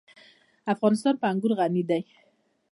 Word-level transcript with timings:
افغانستان 0.73 1.13
په 1.19 1.25
انګور 1.31 1.51
غني 1.59 1.83
دی. 1.89 2.01